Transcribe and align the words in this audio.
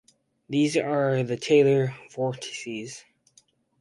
These 0.49 0.77
are 0.77 1.21
the 1.21 1.37
Taylor 1.37 1.93
vortices. 2.09 3.03